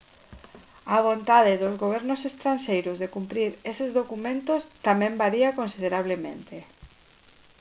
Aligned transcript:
a 0.95 0.97
vontade 1.07 1.59
dos 1.61 1.75
gobernos 1.83 2.21
estranxeiros 2.29 2.99
de 3.01 3.11
cumprir 3.15 3.51
eses 3.71 3.89
documentos 3.99 4.61
tamén 4.87 5.19
varía 5.23 5.57
considerablemente 5.59 6.57